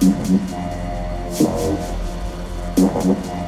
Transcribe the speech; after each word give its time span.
Thank 0.00 0.40
you. 3.04 3.39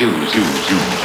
Jews. 0.00 0.32
Jews, 0.32 0.66
Jews. 0.66 0.99